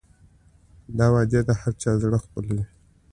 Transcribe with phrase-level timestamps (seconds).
[0.97, 2.63] دا وعدې د هر چا زړه خپلوي.